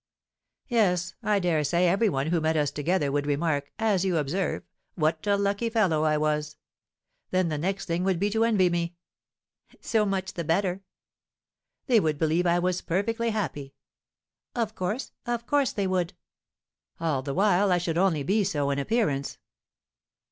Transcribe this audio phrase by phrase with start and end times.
[0.67, 4.17] "Yes, I dare say every one who met us out together would remark, as you
[4.17, 4.63] observe,
[4.95, 6.57] what a lucky fellow I was;
[7.29, 8.95] then the next thing would be to envy me."
[9.79, 10.81] "So much the better."
[11.85, 13.75] "They would believe I was perfectly happy."
[14.55, 16.13] "Of course, of course they would."
[16.99, 19.37] "All the while I should only be so in appearance."